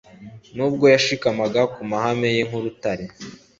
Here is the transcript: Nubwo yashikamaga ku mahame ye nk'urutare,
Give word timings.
Nubwo 0.55 0.85
yashikamaga 0.93 1.61
ku 1.73 1.81
mahame 1.89 2.27
ye 2.35 2.41
nk'urutare, 2.47 3.05